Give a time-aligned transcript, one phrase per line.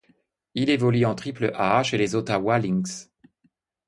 [0.55, 3.11] Il évolue en Triple-A chez les Ottawa Lynx.